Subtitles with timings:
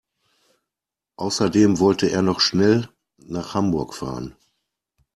[1.17, 4.35] Außerdem wollte er noch schnell nach Hamburg fahren